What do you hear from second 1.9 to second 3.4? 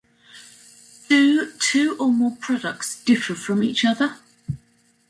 or more products differ